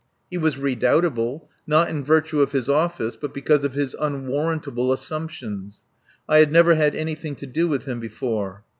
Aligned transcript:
He 0.31 0.37
was 0.39 0.57
redoubtable, 0.57 1.47
not 1.67 1.87
in 1.87 2.03
virtue 2.03 2.41
of 2.41 2.53
his 2.53 2.67
office, 2.67 3.15
but 3.15 3.35
because 3.35 3.63
of 3.63 3.75
his 3.75 3.95
unwarrantable 3.99 4.91
assumptions. 4.91 5.83
I 6.27 6.39
had 6.39 6.51
never 6.51 6.73
had 6.73 6.95
anything 6.95 7.35
to 7.35 7.45
do 7.45 7.67
with 7.67 7.85
him 7.85 7.99
before. 7.99 8.63